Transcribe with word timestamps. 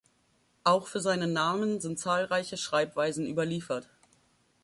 Auch 0.63 0.87
für 0.87 0.99
seinen 0.99 1.31
Namen 1.31 1.79
sind 1.79 1.99
zahlreiche 1.99 2.57
Schreibweisen 2.57 3.27
überliefert. 3.27 3.87